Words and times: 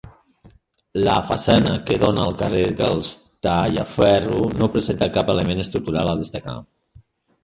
La 1.07 1.17
façana 1.25 1.73
que 1.89 1.97
dóna 2.03 2.23
al 2.29 2.39
carrer 2.39 2.63
dels 2.79 3.11
Tallaferro 3.47 4.39
no 4.63 4.71
presenta 4.77 5.11
cap 5.19 5.31
element 5.35 5.63
estructural 5.65 6.11
a 6.13 6.17
destacar. 6.23 6.57